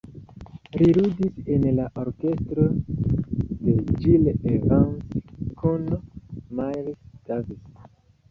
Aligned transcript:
Li 0.81 0.85
ludis 0.99 1.49
en 1.55 1.65
la 1.79 1.83
orkestro 2.03 2.63
de 3.67 3.75
Gil 3.99 4.25
Evans 4.55 5.21
kun 5.61 5.85
Miles 6.61 6.99
Davis. 7.29 7.63